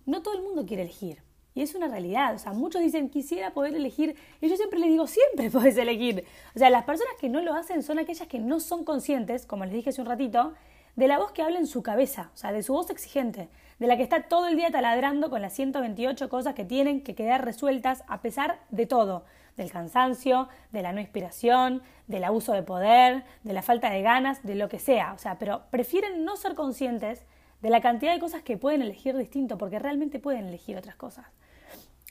no 0.05 0.21
todo 0.21 0.35
el 0.35 0.41
mundo 0.41 0.65
quiere 0.65 0.83
elegir. 0.83 1.21
Y 1.53 1.63
es 1.63 1.75
una 1.75 1.89
realidad. 1.89 2.33
O 2.33 2.39
sea, 2.39 2.53
muchos 2.53 2.81
dicen, 2.81 3.09
quisiera 3.09 3.51
poder 3.51 3.75
elegir. 3.75 4.15
Y 4.39 4.47
yo 4.47 4.55
siempre 4.55 4.79
les 4.79 4.87
digo, 4.87 5.05
siempre 5.05 5.49
puedes 5.51 5.75
elegir. 5.75 6.23
O 6.55 6.59
sea, 6.59 6.69
las 6.69 6.85
personas 6.85 7.13
que 7.19 7.27
no 7.27 7.41
lo 7.41 7.53
hacen 7.53 7.83
son 7.83 7.99
aquellas 7.99 8.29
que 8.29 8.39
no 8.39 8.61
son 8.61 8.85
conscientes, 8.85 9.45
como 9.45 9.65
les 9.65 9.73
dije 9.73 9.89
hace 9.89 9.99
un 9.99 10.07
ratito, 10.07 10.53
de 10.95 11.09
la 11.09 11.19
voz 11.19 11.33
que 11.33 11.41
habla 11.41 11.59
en 11.59 11.67
su 11.67 11.83
cabeza, 11.83 12.31
o 12.33 12.37
sea, 12.37 12.53
de 12.53 12.63
su 12.63 12.71
voz 12.71 12.89
exigente, 12.89 13.49
de 13.79 13.87
la 13.87 13.97
que 13.97 14.03
está 14.03 14.29
todo 14.29 14.47
el 14.47 14.55
día 14.55 14.71
taladrando 14.71 15.29
con 15.29 15.41
las 15.41 15.51
128 15.51 16.29
cosas 16.29 16.55
que 16.55 16.63
tienen 16.63 17.03
que 17.03 17.15
quedar 17.15 17.43
resueltas 17.43 18.05
a 18.07 18.21
pesar 18.21 18.61
de 18.69 18.85
todo 18.85 19.25
del 19.57 19.71
cansancio, 19.71 20.49
de 20.71 20.81
la 20.81 20.93
no 20.93 21.01
inspiración, 21.01 21.81
del 22.07 22.23
abuso 22.23 22.53
de 22.53 22.63
poder, 22.63 23.23
de 23.43 23.53
la 23.53 23.61
falta 23.61 23.89
de 23.89 24.01
ganas, 24.01 24.43
de 24.43 24.55
lo 24.55 24.69
que 24.69 24.79
sea. 24.79 25.13
O 25.13 25.17
sea, 25.17 25.37
pero 25.37 25.63
prefieren 25.69 26.25
no 26.25 26.35
ser 26.35 26.55
conscientes 26.55 27.25
de 27.61 27.69
la 27.69 27.81
cantidad 27.81 28.13
de 28.13 28.19
cosas 28.19 28.43
que 28.43 28.57
pueden 28.57 28.81
elegir 28.81 29.15
distinto, 29.15 29.57
porque 29.57 29.79
realmente 29.79 30.19
pueden 30.19 30.47
elegir 30.47 30.77
otras 30.77 30.95
cosas. 30.95 31.25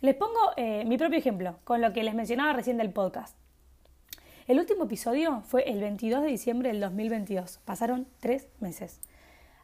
Les 0.01 0.15
pongo 0.15 0.39
eh, 0.57 0.85
mi 0.87 0.97
propio 0.97 1.19
ejemplo 1.19 1.59
con 1.65 1.81
lo 1.81 1.93
que 1.93 2.03
les 2.03 2.15
mencionaba 2.15 2.53
recién 2.53 2.79
del 2.79 2.91
podcast. 2.91 3.37
El 4.47 4.59
último 4.59 4.85
episodio 4.85 5.43
fue 5.43 5.63
el 5.71 5.81
22 5.81 6.23
de 6.23 6.29
diciembre 6.29 6.71
del 6.71 6.81
2022. 6.81 7.61
Pasaron 7.65 8.09
tres 8.19 8.49
meses. 8.61 9.01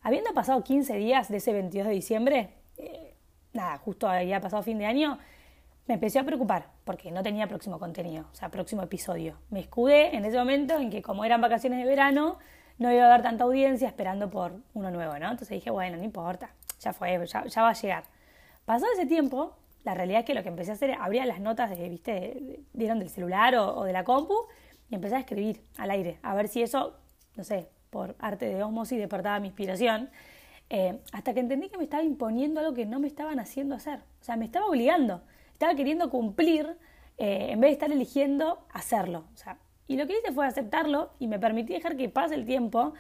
Habiendo 0.03 0.33
pasado 0.35 0.63
15 0.63 0.95
días 0.99 1.29
de 1.29 1.39
ese 1.39 1.53
22 1.53 1.89
de 1.89 1.95
diciembre, 1.95 2.51
eh, 2.77 3.15
nada, 3.53 3.79
justo 3.79 4.09
había 4.09 4.41
pasado 4.41 4.63
fin 4.63 4.79
de 4.79 4.87
año, 4.87 5.19
me 5.87 5.95
empecé 5.95 6.19
a 6.19 6.25
preocupar 6.25 6.67
porque 6.85 7.11
no 7.11 7.23
tenía 7.23 7.47
próximo 7.47 7.79
contenido, 7.79 8.27
o 8.33 8.35
sea, 8.35 8.49
próximo 8.49 8.83
episodio. 8.83 9.39
Me 9.51 9.61
escudé 9.61 10.17
en 10.17 10.25
ese 10.25 10.37
momento 10.37 10.77
en 10.77 10.91
que 10.91 11.03
como 11.03 11.25
eran 11.25 11.41
vacaciones 11.41 11.79
de 11.79 11.85
verano, 11.85 12.39
no 12.79 12.93
iba 12.93 13.05
a 13.05 13.07
haber 13.07 13.23
tanta 13.23 13.45
audiencia 13.45 13.89
esperando 13.89 14.29
por 14.29 14.61
uno 14.75 14.91
nuevo, 14.91 15.13
¿no? 15.19 15.31
Entonces 15.31 15.51
dije, 15.51 15.71
bueno, 15.71 15.97
no 15.97 16.05
importa, 16.05 16.51
ya 16.81 16.93
fue, 16.93 17.25
ya, 17.27 17.63
va 17.63 17.71
a 17.71 17.73
llegar. 17.73 18.05
Pasado 18.65 18.93
ese 18.93 19.07
tiempo, 19.07 19.57
la 19.85 19.95
realidad 19.95 20.21
es 20.21 20.27
que 20.27 20.35
lo 20.35 20.43
que 20.43 20.49
empecé 20.49 20.73
a 20.73 20.75
hacer, 20.75 20.93
abría 21.01 21.25
las 21.25 21.41
notas, 21.41 21.71
de, 21.71 21.89
¿viste? 21.89 22.61
Dieron 22.73 22.99
del 22.99 23.09
celular 23.09 23.55
o, 23.55 23.85
de 23.85 23.93
la 23.93 24.03
compu 24.03 24.35
y 24.91 24.97
empecé 24.97 25.15
a 25.15 25.21
escribir 25.21 25.63
al 25.79 25.91
aire, 25.91 26.19
a 26.23 26.35
ver 26.35 26.49
si 26.49 26.63
eso, 26.63 26.97
no 27.37 27.45
sé, 27.45 27.69
por 27.91 28.17
arte 28.19 28.47
de 28.47 28.63
osmosis 28.63 28.99
despertaba 28.99 29.39
mi 29.39 29.49
inspiración. 29.49 30.11
Eh, 30.69 30.99
hasta 31.13 31.33
que 31.33 31.39
entendí 31.39 31.69
que 31.69 31.79
me 31.79 31.85
estaba 31.85 32.03
imponiendo 32.03 32.59
algo 32.59 32.75
que 32.75 32.87
no 32.87 32.99
me 32.99 33.07
estaban 33.07 33.39
haciendo 33.39 33.77
hacer. 33.77 34.01
O 34.21 34.25
sea, 34.25 34.37
me 34.37 34.45
estaba 34.45 34.67
obligando 34.67 35.23
estaba 35.57 35.75
queriendo 35.75 36.11
cumplir 36.11 36.77
eh, 37.17 37.49
en 37.51 37.61
vez 37.61 37.71
de 37.71 37.73
estar 37.73 37.91
eligiendo 37.91 38.67
hacerlo. 38.75 39.25
O 39.33 39.37
sea, 39.39 39.59
y 39.89 39.97
lo 39.97 40.07
que 40.07 40.19
hice 40.19 40.33
fue 40.33 40.47
aceptarlo 40.47 41.13
y 41.19 41.29
me 41.29 41.39
permití 41.39 41.73
dejar 41.73 41.97
que 41.97 42.11
pase 42.11 42.35
el 42.35 42.45
tiempo, 42.45 42.93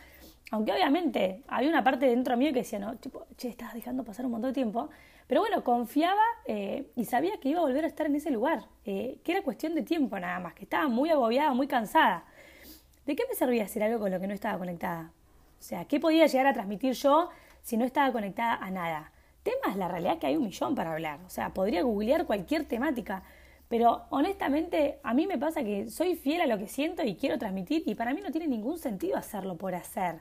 aunque 0.50 0.72
obviamente 0.72 1.42
había 1.48 1.68
una 1.68 1.84
parte 1.84 2.06
dentro 2.06 2.34
mío 2.38 2.54
que 2.54 2.60
decía, 2.60 2.78
no, 2.78 2.96
tipo, 2.96 3.26
che, 3.36 3.48
estás 3.48 3.74
dejando 3.74 4.04
pasar 4.04 4.24
un 4.24 4.32
montón 4.32 4.50
de 4.50 4.54
tiempo. 4.54 4.88
Pero 5.26 5.42
bueno, 5.42 5.62
confiaba 5.64 6.22
eh, 6.46 6.90
y 6.96 7.04
sabía 7.04 7.38
que 7.38 7.50
iba 7.50 7.58
a 7.58 7.62
volver 7.62 7.84
a 7.84 7.88
estar 7.88 8.06
en 8.06 8.16
ese 8.16 8.30
lugar, 8.30 8.64
eh, 8.86 9.18
que 9.22 9.32
era 9.32 9.42
cuestión 9.42 9.74
de 9.74 9.82
tiempo 9.82 10.18
nada 10.18 10.40
más, 10.40 10.54
que 10.54 10.62
estaba 10.62 10.88
muy 10.88 11.10
agobiada, 11.10 11.52
muy 11.52 11.66
cansada. 11.66 12.24
¿De 13.04 13.14
qué 13.16 13.24
me 13.28 13.34
servía 13.34 13.64
hacer 13.64 13.82
algo 13.82 13.98
con 13.98 14.10
lo 14.10 14.18
que 14.18 14.28
no 14.28 14.32
estaba 14.32 14.56
conectada? 14.56 15.12
O 15.60 15.62
sea, 15.62 15.84
¿qué 15.84 16.00
podía 16.00 16.26
llegar 16.26 16.46
a 16.46 16.54
transmitir 16.54 16.94
yo 16.94 17.28
si 17.60 17.76
no 17.76 17.84
estaba 17.84 18.12
conectada 18.12 18.54
a 18.54 18.70
nada? 18.70 19.12
Temas, 19.46 19.76
la 19.76 19.88
realidad 19.88 20.14
es 20.14 20.20
que 20.20 20.26
hay 20.26 20.36
un 20.36 20.44
millón 20.44 20.74
para 20.74 20.92
hablar. 20.92 21.20
O 21.24 21.30
sea, 21.30 21.54
podría 21.54 21.82
googlear 21.82 22.26
cualquier 22.26 22.64
temática. 22.64 23.22
Pero 23.68 24.04
honestamente, 24.10 24.98
a 25.02 25.14
mí 25.14 25.26
me 25.26 25.38
pasa 25.38 25.62
que 25.62 25.88
soy 25.88 26.16
fiel 26.16 26.40
a 26.40 26.46
lo 26.46 26.58
que 26.58 26.68
siento 26.68 27.02
y 27.04 27.16
quiero 27.16 27.38
transmitir 27.38 27.82
y 27.86 27.94
para 27.94 28.14
mí 28.14 28.20
no 28.20 28.30
tiene 28.30 28.46
ningún 28.46 28.78
sentido 28.78 29.16
hacerlo 29.16 29.56
por 29.56 29.74
hacer. 29.74 30.20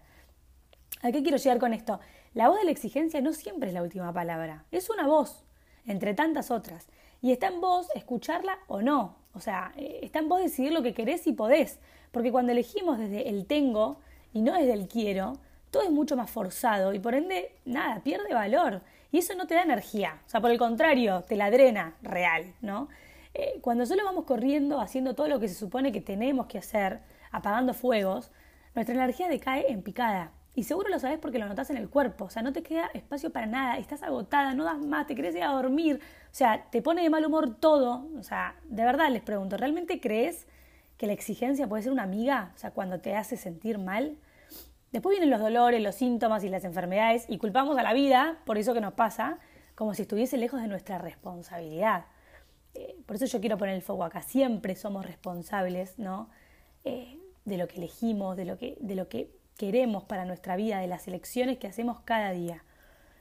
¿A 1.01 1.11
qué 1.11 1.21
quiero 1.21 1.37
llegar 1.37 1.59
con 1.59 1.73
esto? 1.73 1.99
La 2.33 2.49
voz 2.49 2.59
de 2.59 2.65
la 2.65 2.71
exigencia 2.71 3.21
no 3.21 3.33
siempre 3.33 3.69
es 3.69 3.73
la 3.73 3.83
última 3.83 4.11
palabra, 4.13 4.65
es 4.71 4.89
una 4.89 5.07
voz, 5.07 5.45
entre 5.85 6.13
tantas 6.13 6.51
otras. 6.51 6.87
Y 7.21 7.31
está 7.31 7.47
en 7.47 7.61
vos 7.61 7.87
escucharla 7.95 8.59
o 8.67 8.81
no. 8.81 9.15
O 9.33 9.39
sea, 9.39 9.73
eh, 9.77 9.99
está 10.01 10.19
en 10.19 10.29
vos 10.29 10.41
decidir 10.41 10.71
lo 10.71 10.83
que 10.83 10.93
querés 10.93 11.27
y 11.27 11.33
podés. 11.33 11.79
Porque 12.11 12.31
cuando 12.31 12.51
elegimos 12.51 12.97
desde 12.97 13.29
el 13.29 13.45
tengo 13.45 13.99
y 14.33 14.41
no 14.41 14.53
desde 14.53 14.73
el 14.73 14.87
quiero, 14.87 15.33
todo 15.69 15.83
es 15.83 15.91
mucho 15.91 16.15
más 16.15 16.29
forzado 16.29 16.93
y 16.93 16.99
por 16.99 17.15
ende, 17.15 17.51
nada, 17.65 18.01
pierde 18.01 18.33
valor. 18.33 18.81
Y 19.15 19.19
eso 19.19 19.33
no 19.33 19.47
te 19.47 19.55
da 19.55 19.61
energía. 19.61 20.19
O 20.25 20.29
sea, 20.29 20.41
por 20.41 20.51
el 20.51 20.57
contrario, 20.57 21.23
te 21.23 21.37
la 21.37 21.49
drena 21.49 21.95
real, 22.01 22.53
¿no? 22.59 22.89
Eh, 23.33 23.59
cuando 23.61 23.85
solo 23.85 24.03
vamos 24.03 24.25
corriendo, 24.25 24.81
haciendo 24.81 25.15
todo 25.15 25.29
lo 25.29 25.39
que 25.39 25.47
se 25.47 25.55
supone 25.55 25.93
que 25.93 26.01
tenemos 26.01 26.47
que 26.47 26.57
hacer, 26.57 26.99
apagando 27.31 27.73
fuegos, 27.73 28.29
nuestra 28.75 28.93
energía 28.93 29.29
decae 29.29 29.71
en 29.71 29.83
picada. 29.83 30.33
Y 30.53 30.65
seguro 30.65 30.89
lo 30.89 30.99
sabes 30.99 31.17
porque 31.17 31.39
lo 31.39 31.47
notas 31.47 31.69
en 31.69 31.77
el 31.77 31.89
cuerpo. 31.89 32.25
O 32.25 32.29
sea, 32.29 32.41
no 32.41 32.51
te 32.51 32.61
queda 32.61 32.87
espacio 32.93 33.31
para 33.31 33.45
nada. 33.45 33.77
Estás 33.77 34.03
agotada, 34.03 34.53
no 34.53 34.65
das 34.65 34.79
más, 34.79 35.07
te 35.07 35.15
querés 35.15 35.33
ir 35.33 35.43
a 35.43 35.51
dormir. 35.53 36.01
O 36.25 36.35
sea, 36.35 36.65
te 36.69 36.81
pone 36.81 37.01
de 37.01 37.09
mal 37.09 37.25
humor 37.25 37.55
todo. 37.55 38.09
O 38.19 38.23
sea, 38.23 38.55
de 38.65 38.83
verdad 38.83 39.09
les 39.11 39.21
pregunto, 39.21 39.55
¿realmente 39.55 40.01
crees 40.01 40.45
que 40.97 41.07
la 41.07 41.13
exigencia 41.13 41.69
puede 41.69 41.83
ser 41.83 41.93
una 41.93 42.03
amiga? 42.03 42.51
O 42.53 42.57
sea, 42.57 42.71
cuando 42.71 42.99
te 42.99 43.15
hace 43.15 43.37
sentir 43.37 43.77
mal. 43.77 44.17
Después 44.91 45.13
vienen 45.13 45.29
los 45.29 45.41
dolores, 45.41 45.81
los 45.81 45.95
síntomas 45.95 46.43
y 46.43 46.49
las 46.49 46.63
enfermedades 46.63 47.25
y 47.27 47.37
culpamos 47.37 47.77
a 47.77 47.83
la 47.83 47.93
vida 47.93 48.39
por 48.45 48.57
eso 48.57 48.73
que 48.73 48.81
nos 48.81 48.93
pasa, 48.93 49.39
como 49.75 49.93
si 49.93 50.03
estuviese 50.03 50.37
lejos 50.37 50.61
de 50.61 50.67
nuestra 50.67 50.97
responsabilidad. 50.97 52.05
Eh, 52.73 52.95
por 53.05 53.17
eso 53.17 53.25
yo 53.25 53.39
quiero 53.39 53.57
poner 53.57 53.75
el 53.75 53.81
foco 53.81 54.03
acá. 54.03 54.21
Siempre 54.21 54.75
somos 54.75 55.05
responsables, 55.05 55.99
¿no? 55.99 56.29
Eh, 56.83 57.19
de 57.45 57.57
lo 57.57 57.67
que 57.67 57.77
elegimos, 57.77 58.37
de 58.37 58.45
lo 58.45 58.57
que, 58.57 58.77
de 58.79 58.95
lo 58.95 59.07
que 59.07 59.31
queremos 59.57 60.03
para 60.03 60.25
nuestra 60.25 60.55
vida, 60.55 60.79
de 60.79 60.87
las 60.87 61.07
elecciones 61.07 61.57
que 61.57 61.67
hacemos 61.67 61.99
cada 62.01 62.31
día. 62.31 62.63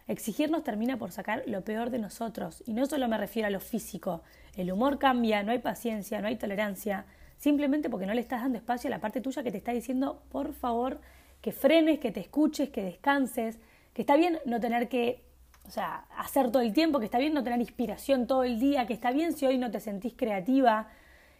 Exigirnos 0.07 0.65
termina 0.65 0.99
por 0.99 1.13
sacar 1.13 1.43
lo 1.47 1.63
peor 1.65 1.91
de 1.91 1.99
nosotros, 1.99 2.63
y 2.67 2.75
no 2.75 2.87
solo 2.87 3.09
me 3.09 3.17
refiero 3.17 3.47
a 3.47 3.51
lo 3.51 3.61
físico. 3.61 4.23
El 4.57 4.71
humor 4.71 4.99
cambia, 4.99 5.43
no 5.43 5.53
hay 5.53 5.61
paciencia, 5.61 6.21
no 6.21 6.29
hay 6.29 6.37
tolerancia, 6.37 7.07
simplemente 7.39 7.89
porque 7.89 8.07
no 8.07 8.15
le 8.15 8.21
estás 8.21 8.43
dando 8.43 8.59
espacio 8.59 8.89
a 8.89 8.91
la 8.91 9.01
parte 9.01 9.21
tuya 9.21 9.43
que 9.43 9.51
te 9.51 9.59
está 9.59 9.73
diciendo, 9.73 10.23
por 10.31 10.53
favor, 10.53 11.01
que 11.45 11.53
frenes, 11.53 11.99
que 11.99 12.11
te 12.11 12.21
escuches, 12.21 12.71
que 12.71 12.83
descanses, 12.83 13.59
que 13.93 14.01
está 14.01 14.17
bien 14.17 14.39
no 14.47 14.61
tener 14.61 14.89
que, 14.89 15.23
o 15.69 15.71
sea, 15.71 16.07
hacer 16.17 16.51
todo 16.51 16.63
el 16.63 16.73
tiempo, 16.73 17.01
que 17.01 17.05
está 17.05 17.19
bien 17.19 17.35
no 17.35 17.45
tener 17.45 17.61
inspiración 17.61 18.27
todo 18.27 18.45
el 18.45 18.59
día, 18.59 18.87
que 18.87 18.95
está 18.95 19.11
bien 19.11 19.35
si 19.35 19.45
hoy 19.45 19.59
no 19.59 19.71
te 19.71 19.79
sentís 19.79 20.15
creativa, 20.17 20.89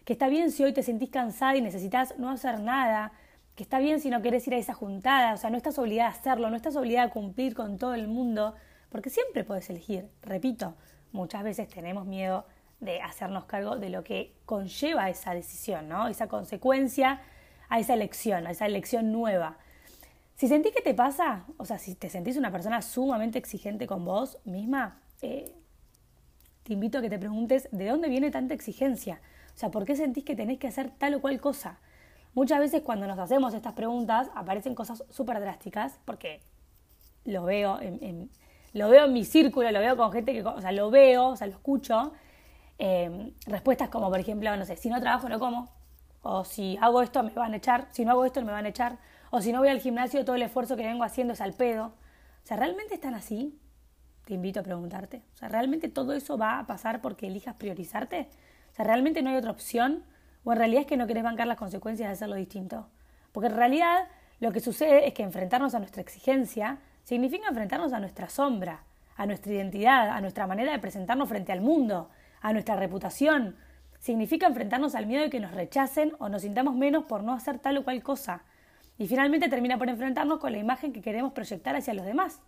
que 0.03 0.13
está 0.13 0.27
bien 0.27 0.51
si 0.51 0.63
hoy 0.63 0.73
te 0.73 0.83
sentís 0.83 1.09
cansada 1.09 1.55
y 1.55 1.61
necesitas 1.61 2.19
no 2.19 2.29
hacer 2.29 2.59
nada, 2.59 3.13
que 3.55 3.63
está 3.63 3.79
bien 3.79 3.99
si 3.99 4.11
no 4.11 4.21
querés 4.21 4.45
ir 4.45 4.53
a 4.53 4.57
esa 4.57 4.75
juntada, 4.75 5.33
o 5.33 5.37
sea, 5.37 5.49
no 5.49 5.57
estás 5.57 5.79
obligada 5.79 6.11
a 6.11 6.13
hacerlo, 6.13 6.51
no 6.51 6.55
estás 6.55 6.75
obligada 6.75 7.07
a 7.07 7.09
cumplir 7.09 7.55
con 7.55 7.79
todo 7.79 7.95
el 7.95 8.07
mundo, 8.07 8.53
porque 8.89 9.09
siempre 9.09 9.43
puedes 9.43 9.67
elegir. 9.71 10.05
Repito, 10.21 10.75
muchas 11.13 11.41
veces 11.41 11.67
tenemos 11.67 12.05
miedo 12.05 12.45
de 12.79 13.01
hacernos 13.01 13.45
cargo 13.45 13.75
de 13.75 13.89
lo 13.89 14.03
que 14.03 14.35
conlleva 14.45 15.09
esa 15.09 15.33
decisión, 15.33 15.89
¿no? 15.89 16.07
Esa 16.07 16.27
consecuencia 16.27 17.21
a 17.69 17.79
esa 17.79 17.95
elección, 17.95 18.45
a 18.45 18.51
esa 18.51 18.67
elección 18.67 19.11
nueva. 19.11 19.57
Si 20.35 20.49
sentís 20.49 20.73
que 20.73 20.81
te 20.81 20.93
pasa, 20.93 21.45
o 21.57 21.65
sea, 21.65 21.77
si 21.77 21.95
te 21.95 22.09
sentís 22.09 22.35
una 22.35 22.51
persona 22.51 22.81
sumamente 22.81 23.39
exigente 23.39 23.87
con 23.87 24.03
vos 24.03 24.37
misma, 24.43 24.99
eh, 25.21 25.53
te 26.63 26.73
invito 26.73 26.97
a 26.97 27.01
que 27.01 27.09
te 27.09 27.17
preguntes 27.17 27.69
de 27.71 27.87
dónde 27.87 28.09
viene 28.09 28.31
tanta 28.31 28.53
exigencia. 28.53 29.21
O 29.55 29.57
sea, 29.57 29.71
¿por 29.71 29.85
qué 29.85 29.95
sentís 29.95 30.25
que 30.25 30.35
tenés 30.35 30.59
que 30.59 30.67
hacer 30.67 30.89
tal 30.89 31.13
o 31.13 31.21
cual 31.21 31.39
cosa? 31.39 31.79
Muchas 32.33 32.59
veces 32.59 32.81
cuando 32.81 33.07
nos 33.07 33.17
hacemos 33.17 33.53
estas 33.53 33.73
preguntas 33.73 34.29
aparecen 34.35 34.75
cosas 34.75 35.05
súper 35.09 35.39
drásticas, 35.39 35.99
porque 36.03 36.41
lo 37.23 37.43
veo 37.43 37.79
en, 37.79 38.29
lo 38.73 38.89
veo 38.89 39.05
en 39.05 39.13
mi 39.13 39.23
círculo, 39.23 39.71
lo 39.71 39.79
veo 39.79 39.95
con 39.95 40.11
gente 40.11 40.33
que, 40.33 40.43
o 40.43 40.59
sea, 40.59 40.73
lo 40.73 40.91
veo, 40.91 41.27
o 41.27 41.35
sea, 41.37 41.47
lo 41.47 41.53
escucho. 41.53 42.11
Em, 42.77 43.31
respuestas 43.47 43.87
como, 43.87 44.09
por 44.09 44.19
ejemplo, 44.19 44.53
no 44.57 44.65
sé, 44.65 44.75
si 44.75 44.89
no 44.89 44.99
trabajo 44.99 45.29
no 45.29 45.39
como, 45.39 45.71
o 46.23 46.43
si 46.43 46.77
hago 46.81 47.01
esto 47.01 47.23
me 47.23 47.31
van 47.31 47.53
a 47.53 47.55
echar, 47.55 47.87
si 47.91 48.03
no 48.03 48.11
hago 48.11 48.25
esto 48.25 48.41
me 48.41 48.51
van 48.51 48.65
a 48.65 48.69
echar, 48.69 48.97
o 49.31 49.41
si 49.41 49.51
no 49.51 49.59
voy 49.59 49.69
al 49.69 49.79
gimnasio 49.79 50.23
todo 50.25 50.35
el 50.35 50.41
esfuerzo 50.41 50.75
que 50.75 50.85
vengo 50.85 51.03
haciendo 51.03 51.33
es 51.33 51.41
al 51.41 51.53
pedo. 51.53 51.87
O 52.43 52.47
sea, 52.47 52.57
¿realmente 52.57 52.93
están 52.95 53.15
así? 53.15 53.59
Te 54.25 54.33
invito 54.33 54.59
a 54.59 54.63
preguntarte. 54.63 55.23
O 55.33 55.37
sea, 55.37 55.49
¿realmente 55.49 55.89
todo 55.89 56.13
eso 56.13 56.37
va 56.37 56.59
a 56.59 56.65
pasar 56.67 57.01
porque 57.01 57.27
elijas 57.27 57.55
priorizarte? 57.55 58.29
O 58.71 58.75
sea, 58.75 58.85
¿realmente 58.85 59.21
no 59.21 59.29
hay 59.29 59.37
otra 59.37 59.51
opción? 59.51 60.03
o 60.45 60.51
en 60.53 60.59
realidad 60.59 60.81
es 60.81 60.87
que 60.87 60.95
no 60.95 61.07
querés 61.07 61.23
bancar 61.23 61.47
las 61.47 61.57
consecuencias 61.57 62.07
de 62.07 62.13
hacerlo 62.13 62.35
distinto. 62.35 62.87
Porque 63.31 63.47
en 63.47 63.55
realidad 63.55 64.07
lo 64.39 64.51
que 64.53 64.59
sucede 64.59 65.07
es 65.07 65.13
que 65.13 65.23
enfrentarnos 65.23 65.73
a 65.73 65.79
nuestra 65.79 66.01
exigencia 66.01 66.77
significa 67.03 67.49
enfrentarnos 67.49 67.91
a 67.93 67.99
nuestra 67.99 68.29
sombra, 68.29 68.83
a 69.17 69.25
nuestra 69.25 69.51
identidad, 69.51 70.09
a 70.09 70.21
nuestra 70.21 70.47
manera 70.47 70.71
de 70.71 70.79
presentarnos 70.79 71.27
frente 71.27 71.51
al 71.51 71.61
mundo, 71.61 72.09
a 72.41 72.53
nuestra 72.53 72.75
reputación. 72.75 73.55
Significa 73.99 74.45
enfrentarnos 74.45 74.93
al 74.93 75.07
miedo 75.07 75.23
de 75.23 75.29
que 75.31 75.39
nos 75.39 75.51
rechacen 75.51 76.13
o 76.19 76.29
nos 76.29 76.43
sintamos 76.43 76.75
menos 76.75 77.05
por 77.05 77.23
no 77.23 77.33
hacer 77.33 77.57
tal 77.57 77.77
o 77.79 77.83
cual 77.83 78.03
cosa. 78.03 78.43
Y 78.97 79.07
finalmente 79.07 79.49
termina 79.49 79.77
por 79.77 79.89
enfrentarnos 79.89 80.39
con 80.39 80.51
la 80.51 80.57
imagen 80.57 80.93
que 80.93 81.01
queremos 81.01 81.33
proyectar 81.33 81.75
hacia 81.75 81.93
los 81.93 82.05
demás. 82.05 82.41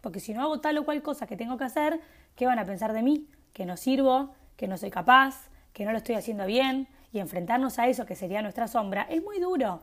Porque 0.00 0.20
si 0.20 0.32
no 0.32 0.42
hago 0.42 0.60
tal 0.60 0.78
o 0.78 0.84
cual 0.84 1.02
cosa 1.02 1.26
que 1.26 1.36
tengo 1.36 1.58
que 1.58 1.64
hacer, 1.64 2.00
¿qué 2.36 2.46
van 2.46 2.58
a 2.58 2.64
pensar 2.64 2.92
de 2.92 3.02
mí? 3.02 3.26
Que 3.52 3.66
no 3.66 3.76
sirvo, 3.76 4.34
que 4.56 4.68
no 4.68 4.76
soy 4.78 4.90
capaz, 4.90 5.48
que 5.72 5.84
no 5.84 5.92
lo 5.92 5.98
estoy 5.98 6.14
haciendo 6.14 6.46
bien 6.46 6.88
y 7.12 7.18
enfrentarnos 7.18 7.78
a 7.78 7.88
eso 7.88 8.06
que 8.06 8.14
sería 8.14 8.42
nuestra 8.42 8.68
sombra 8.68 9.06
es 9.10 9.22
muy 9.22 9.40
duro. 9.40 9.82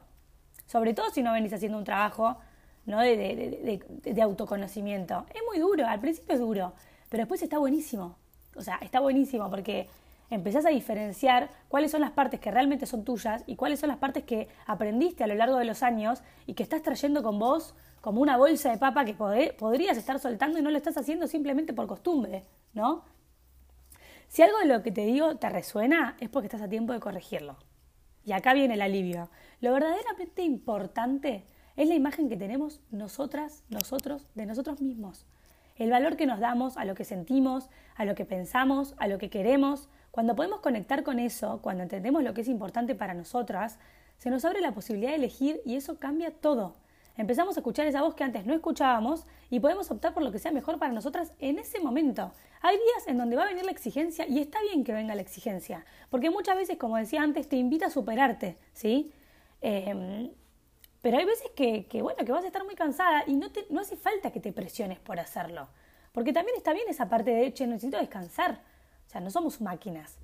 Sobre 0.66 0.94
todo 0.94 1.10
si 1.12 1.22
no 1.22 1.34
venís 1.34 1.54
haciendo 1.54 1.78
un 1.78 1.84
trabajo 1.84 2.38
¿no? 2.86 3.00
de, 3.02 3.18
de, 3.18 4.14
de, 4.14 4.22
autoconocimiento. 4.22 5.26
Es 5.34 5.42
muy 5.46 5.60
duro, 5.60 5.86
al 5.86 6.00
principio 6.00 6.34
es 6.34 6.40
duro, 6.40 6.74
pero 7.10 7.22
después 7.22 7.42
está 7.42 7.58
buenísimo. 7.58 8.18
O 8.56 8.62
sea, 8.62 8.78
está 8.82 9.00
buenísimo 9.00 9.50
porque 9.50 9.88
empezás 10.30 10.66
a 10.66 10.70
diferenciar 10.70 11.50
cuáles 11.70 11.92
son 11.92 12.02
las 12.02 12.12
partes 12.12 12.40
que 12.40 12.52
realmente 12.52 12.86
son 12.86 13.04
tuyas 13.04 13.44
y 13.48 13.56
cuáles 13.56 13.80
son 13.80 13.90
las 13.90 13.98
partes 13.98 14.24
que 14.24 14.48
aprendiste 14.66 15.24
a 15.24 15.28
lo 15.28 15.36
largo 15.36 15.58
de 15.58 15.66
los 15.66 15.84
años 15.84 16.22
y 16.46 16.54
que 16.54 16.64
estás 16.64 16.82
trayendo 16.82 17.24
con 17.24 17.40
vos 17.40 17.76
como 18.02 18.22
una 18.22 18.38
bolsa 18.38 18.72
de 18.72 18.78
papa 18.78 19.06
que 19.06 19.14
podrías 19.14 19.98
estar 19.98 20.20
soltando 20.20 20.60
y 20.60 20.62
no 20.62 20.72
lo 20.72 20.78
estás 20.78 20.98
haciendo 20.98 21.28
simplemente 21.28 21.74
por 21.74 21.88
costumbre, 21.88 22.46
¿no? 22.74 23.04
Si 24.28 24.42
algo 24.42 24.60
de 24.60 24.66
lo 24.66 24.84
que 24.84 24.92
te 24.92 25.06
digo 25.06 25.38
te 25.38 25.50
resuena, 25.50 26.16
es 26.20 26.30
porque 26.30 26.48
estás 26.48 26.62
a 26.62 26.70
tiempo 26.70 26.94
de 26.94 27.00
corregirlo. 27.00 27.58
Y 28.26 28.34
acá 28.34 28.54
viene 28.54 28.74
el 28.74 28.82
alivio. 28.82 29.30
Lo 29.62 29.72
verdaderamente 29.72 30.44
importante 30.44 31.46
es 31.78 31.88
la 31.88 31.96
imagen 31.96 32.28
que 32.28 32.36
tenemos 32.36 32.82
nosotras, 32.92 33.64
nosotros, 33.70 34.28
de 34.36 34.46
nosotros 34.46 34.82
mismos. 34.82 35.26
El 35.78 35.92
valor 35.92 36.18
que 36.18 36.26
nos 36.26 36.40
damos 36.40 36.76
a 36.76 36.86
lo 36.86 36.96
que 36.96 37.06
sentimos, 37.06 37.70
a 37.96 38.04
lo 38.04 38.16
que 38.16 38.26
pensamos, 38.26 38.96
a 38.98 39.08
lo 39.08 39.18
que 39.18 39.30
queremos. 39.30 39.88
Cuando 40.18 40.36
podemos 40.36 40.62
conectar 40.62 41.04
con 41.04 41.20
eso, 41.20 41.60
cuando 41.62 41.84
entendemos 41.84 42.24
lo 42.24 42.34
que 42.34 42.42
es 42.42 42.48
importante 42.48 42.96
para 42.96 43.14
nosotras, 43.14 43.78
se 44.18 44.32
nos 44.32 44.46
abre 44.46 44.62
la 44.62 44.72
posibilidad 44.72 45.12
de 45.12 45.18
elegir 45.18 45.62
y 45.64 45.76
eso 45.76 46.00
cambia 46.00 46.32
todo. 46.32 46.74
Empezamos 47.18 47.56
a 47.56 47.60
escuchar 47.60 47.86
esa 47.86 48.02
voz 48.02 48.16
que 48.16 48.24
antes 48.24 48.44
no 48.44 48.56
escuchábamos 48.56 49.28
y 49.52 49.60
podemos 49.60 49.92
optar 49.92 50.16
por 50.16 50.24
lo 50.24 50.32
que 50.32 50.40
sea 50.40 50.52
mejor 50.52 50.80
para 50.80 50.92
nosotras 50.92 51.34
en 51.38 51.60
ese 51.60 51.80
momento. 51.82 52.32
Hay 52.62 52.78
días 52.78 53.08
en 53.08 53.20
donde 53.20 53.36
va 53.36 53.44
a 53.44 53.46
venir 53.46 53.64
la 53.64 53.70
exigencia 53.70 54.28
y 54.28 54.40
está 54.40 54.60
bien 54.64 54.84
que 54.84 54.92
venga 54.92 55.14
la 55.14 55.22
exigencia, 55.22 55.86
porque 56.10 56.32
muchas 56.32 56.56
veces, 56.56 56.78
como 56.78 56.98
decía 56.98 57.22
antes, 57.22 57.48
te 57.48 57.58
invita 57.58 57.86
a 57.86 57.90
superarte, 57.92 58.58
¿sí? 58.74 59.14
Em, 59.62 60.32
pero 61.04 61.20
hay 61.20 61.26
veces 61.26 61.52
que, 61.56 61.86
bueno, 62.02 62.26
que 62.26 62.32
vas 62.32 62.44
a 62.44 62.48
estar 62.48 62.66
muy 62.66 62.74
cansada 62.74 63.24
y 63.28 63.36
no, 63.36 63.52
te, 63.52 63.68
no 63.70 63.82
hace 63.82 63.96
falta 63.96 64.32
que 64.32 64.40
te 64.40 64.52
presiones 64.52 64.98
por 64.98 65.20
hacerlo, 65.20 65.68
porque 66.12 66.34
también 66.34 66.58
está 66.58 66.74
bien 66.74 66.88
esa 66.90 67.08
parte 67.08 67.30
de, 67.30 67.54
che, 67.54 67.68
necesito 67.68 68.00
descansar, 68.00 68.62
no 69.20 69.30
somos 69.30 69.62
máquinas. 69.62 70.18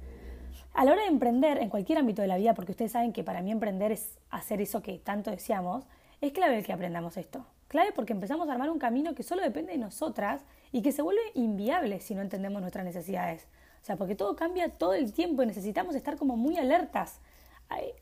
A 0.73 0.85
la 0.85 0.91
hora 0.93 1.03
de 1.03 1.09
emprender 1.09 1.59
en 1.59 1.69
cualquier 1.69 1.99
ámbito 1.99 2.21
de 2.21 2.27
la 2.27 2.37
vida, 2.37 2.53
porque 2.53 2.71
ustedes 2.71 2.91
saben 2.91 3.13
que 3.13 3.23
para 3.23 3.41
mí 3.41 3.51
emprender 3.51 3.91
es 3.91 4.17
hacer 4.31 4.59
eso 4.59 4.81
que 4.81 4.97
tanto 4.97 5.29
deseamos, 5.29 5.85
es 6.19 6.31
clave 6.31 6.63
que 6.63 6.73
aprendamos 6.73 7.17
esto. 7.17 7.45
Clave 7.67 7.91
porque 7.91 8.13
empezamos 8.13 8.47
a 8.49 8.53
armar 8.53 8.69
un 8.69 8.79
camino 8.79 9.13
que 9.13 9.23
solo 9.23 9.41
depende 9.41 9.73
de 9.73 9.77
nosotras 9.77 10.41
y 10.71 10.81
que 10.81 10.91
se 10.91 11.01
vuelve 11.01 11.21
inviable 11.33 11.99
si 11.99 12.15
no 12.15 12.21
entendemos 12.21 12.61
nuestras 12.61 12.85
necesidades. 12.85 13.47
O 13.81 13.85
sea, 13.85 13.97
porque 13.97 14.15
todo 14.15 14.35
cambia 14.35 14.69
todo 14.69 14.93
el 14.93 15.11
tiempo 15.11 15.43
y 15.43 15.45
necesitamos 15.45 15.95
estar 15.95 16.17
como 16.17 16.37
muy 16.37 16.57
alertas 16.57 17.19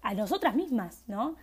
a, 0.01 0.13
nosotras 0.13 0.55
mismas, 0.55 1.03
¿no? 1.07 1.35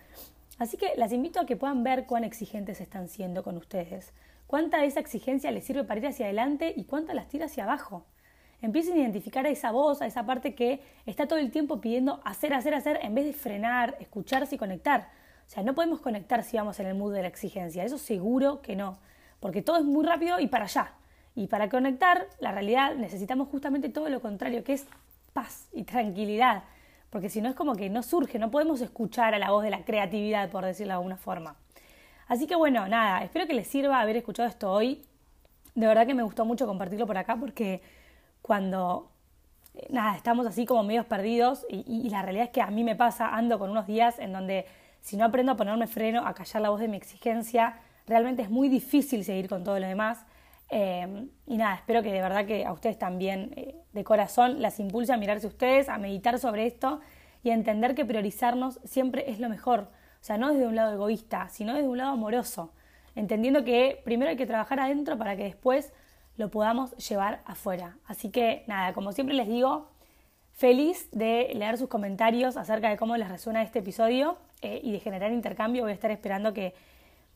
Así 0.57 0.77
que 0.77 0.93
las 0.95 1.11
invito 1.11 1.39
a 1.39 1.45
que 1.45 1.57
puedan 1.57 1.83
ver 1.83 2.05
cuán 2.05 2.23
exigentes 2.23 2.81
están 2.81 3.09
siendo 3.09 3.43
con 3.43 3.57
ustedes, 3.57 4.13
cuánta 4.47 4.79
de 4.79 4.85
esa 4.85 4.99
exigencia 4.99 5.51
les 5.51 5.65
sirve 5.65 5.83
para 5.83 5.99
ir 5.99 6.07
hacia 6.07 6.25
adelante 6.25 6.73
y 6.75 6.85
cuánta 6.85 7.13
las 7.13 7.27
tira 7.27 7.47
hacia 7.47 7.63
abajo. 7.63 8.05
Empiecen 8.61 8.93
a 8.93 8.97
identificar 8.97 9.45
a 9.45 9.49
esa 9.49 9.71
voz, 9.71 10.01
a 10.01 10.05
esa 10.05 10.25
parte 10.25 10.53
que 10.53 10.81
está 11.05 11.27
todo 11.27 11.39
el 11.39 11.51
tiempo 11.51 11.79
pidiendo 11.79 12.19
hacer, 12.25 12.53
hacer, 12.53 12.73
hacer, 12.73 12.99
en 13.01 13.15
vez 13.15 13.25
de 13.25 13.33
frenar, 13.33 13.95
escucharse 13.99 14.55
y 14.55 14.57
conectar. 14.57 15.09
O 15.47 15.49
sea, 15.49 15.63
no 15.63 15.73
podemos 15.73 16.01
conectar 16.01 16.43
si 16.43 16.57
vamos 16.57 16.79
en 16.79 16.87
el 16.87 16.95
mood 16.95 17.13
de 17.13 17.21
la 17.21 17.27
exigencia, 17.27 17.83
eso 17.83 17.97
seguro 17.97 18.61
que 18.61 18.75
no, 18.75 18.99
porque 19.39 19.61
todo 19.61 19.77
es 19.77 19.85
muy 19.85 20.05
rápido 20.05 20.39
y 20.39 20.47
para 20.47 20.65
allá. 20.65 20.93
Y 21.35 21.47
para 21.47 21.69
conectar, 21.69 22.27
la 22.39 22.51
realidad 22.51 22.95
necesitamos 22.95 23.47
justamente 23.47 23.89
todo 23.89 24.09
lo 24.09 24.19
contrario, 24.19 24.63
que 24.63 24.73
es 24.73 24.85
paz 25.33 25.69
y 25.71 25.83
tranquilidad, 25.83 26.63
porque 27.09 27.29
si 27.29 27.41
no 27.41 27.49
es 27.49 27.55
como 27.55 27.75
que 27.75 27.89
no 27.89 28.03
surge, 28.03 28.39
no 28.39 28.51
podemos 28.51 28.81
escuchar 28.81 29.33
a 29.33 29.39
la 29.39 29.51
voz 29.51 29.63
de 29.63 29.69
la 29.69 29.83
creatividad, 29.85 30.49
por 30.49 30.65
decirlo 30.65 30.91
de 30.91 30.97
alguna 30.97 31.17
forma. 31.17 31.55
Así 32.27 32.45
que 32.45 32.55
bueno, 32.55 32.87
nada, 32.87 33.23
espero 33.23 33.47
que 33.47 33.53
les 33.53 33.67
sirva 33.67 34.01
haber 34.01 34.17
escuchado 34.17 34.47
esto 34.47 34.71
hoy. 34.71 35.01
De 35.73 35.87
verdad 35.87 36.05
que 36.05 36.13
me 36.13 36.23
gustó 36.23 36.45
mucho 36.45 36.67
compartirlo 36.67 37.07
por 37.07 37.17
acá 37.17 37.37
porque 37.37 37.81
cuando 38.41 39.11
eh, 39.75 39.87
nada, 39.89 40.15
estamos 40.15 40.45
así 40.45 40.65
como 40.65 40.83
medios 40.83 41.05
perdidos 41.05 41.65
y, 41.69 42.09
la 42.09 42.21
realidad 42.21 42.45
es 42.45 42.51
que 42.51 42.61
a 42.61 42.67
mí 42.67 42.83
me 42.83 42.95
pasa, 42.95 43.35
ando 43.35 43.59
con 43.59 43.69
unos 43.69 43.87
días 43.87 44.19
en 44.19 44.33
donde 44.33 44.65
si 45.01 45.17
no 45.17 45.25
aprendo 45.25 45.53
a 45.53 45.55
ponerme 45.55 45.87
freno, 45.87 46.25
a 46.25 46.33
callar 46.33 46.61
la 46.61 46.69
voz 46.69 46.79
de 46.79 46.87
mi 46.87 46.97
exigencia, 46.97 47.79
realmente 48.07 48.41
es 48.41 48.49
muy 48.49 48.69
difícil 48.69 49.23
seguir 49.23 49.47
con 49.47 49.63
todo 49.63 49.79
lo 49.79 49.87
demás. 49.87 50.25
Eh, 50.71 51.27
y 51.47 51.57
nada, 51.57 51.75
espero 51.75 52.03
que 52.03 52.11
de 52.11 52.21
verdad 52.21 52.45
que 52.45 52.65
a 52.65 52.73
ustedes 52.73 52.97
también 52.99 53.53
eh, 53.55 53.75
de 53.93 54.03
corazón 54.03 54.61
las 54.61 54.79
impulse 54.79 55.13
a 55.13 55.17
mirarse 55.17 55.47
ustedes, 55.47 55.89
a 55.89 55.97
meditar 55.97 56.37
sobre 56.37 56.67
esto 56.67 56.99
y 57.43 57.49
a 57.49 57.53
entender 57.53 57.95
que 57.95 58.05
priorizarnos 58.05 58.79
siempre 58.83 59.31
es 59.31 59.39
lo 59.39 59.49
mejor. 59.49 59.89
O 60.21 60.23
sea, 60.23 60.37
no 60.37 60.51
desde 60.51 60.67
un 60.67 60.75
lado 60.75 60.93
egoísta, 60.93 61.47
sino 61.49 61.73
desde 61.73 61.87
un 61.87 61.97
lado 61.97 62.11
amoroso, 62.11 62.73
entendiendo 63.15 63.63
que 63.63 64.01
primero 64.03 64.29
hay 64.29 64.37
que 64.37 64.45
trabajar 64.45 64.79
adentro 64.79 65.17
para 65.17 65.35
que 65.37 65.43
después 65.43 65.93
lo 66.39 66.49
podamos 66.49 66.95
llevar 67.09 67.41
afuera. 67.45 67.97
Así 68.05 68.29
que 68.31 68.63
nada, 68.65 68.93
como 68.93 69.11
siempre 69.11 69.35
les 69.35 69.47
digo, 69.47 69.89
feliz 70.53 71.09
de 71.11 71.51
leer 71.53 71.77
sus 71.77 71.89
comentarios 71.89 72.55
acerca 72.55 72.89
de 72.89 72.95
cómo 72.95 73.17
les 73.17 73.27
resuena 73.27 73.61
este 73.61 73.79
episodio 73.79 74.37
eh, 74.61 74.79
y 74.81 74.93
de 74.93 74.99
generar 75.01 75.33
intercambio. 75.33 75.83
Voy 75.83 75.91
a 75.91 75.95
estar 75.95 76.11
esperando 76.11 76.53
que 76.53 76.73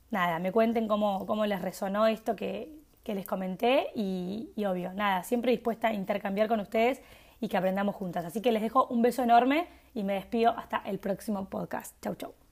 nada, 0.09 0.39
me 0.39 0.53
cuenten 0.53 0.87
cómo, 0.87 1.25
cómo 1.25 1.45
les 1.45 1.61
resonó 1.61 2.07
esto 2.07 2.37
que, 2.37 2.79
que 3.03 3.13
les 3.13 3.25
comenté 3.25 3.87
y, 3.93 4.51
y 4.55 4.63
obvio, 4.63 4.93
nada, 4.93 5.23
siempre 5.23 5.51
dispuesta 5.51 5.89
a 5.89 5.93
intercambiar 5.93 6.47
con 6.47 6.61
ustedes 6.61 7.01
y 7.41 7.49
que 7.49 7.57
aprendamos 7.57 7.95
juntas. 7.95 8.23
Así 8.23 8.41
que 8.41 8.53
les 8.53 8.61
dejo 8.61 8.87
un 8.87 9.01
beso 9.01 9.21
enorme 9.21 9.67
y 9.93 10.05
me 10.05 10.13
despido 10.13 10.51
hasta 10.57 10.77
el 10.85 10.97
próximo 10.99 11.49
podcast. 11.49 11.93
Chau, 12.01 12.15
chau. 12.15 12.42